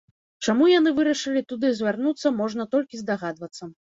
Чаму 0.45 0.69
яны 0.79 0.93
вырашылі 0.99 1.43
туды 1.51 1.69
звярнуцца, 1.81 2.33
можна 2.41 2.67
толькі 2.75 3.01
здагадвацца. 3.05 3.63